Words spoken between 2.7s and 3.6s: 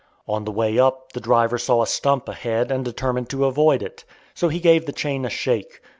and determined to